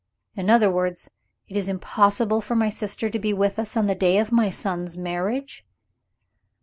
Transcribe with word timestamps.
"In 0.35 0.49
other 0.49 0.71
words, 0.71 1.11
it 1.47 1.55
is 1.55 1.69
impossible 1.69 2.41
for 2.41 2.55
my 2.55 2.69
sister 2.69 3.07
to 3.11 3.19
be 3.19 3.33
with 3.33 3.59
us, 3.59 3.77
on 3.77 3.85
the 3.85 3.93
day 3.93 4.17
of 4.17 4.31
my 4.31 4.49
son's 4.49 4.97
marriage?" 4.97 5.63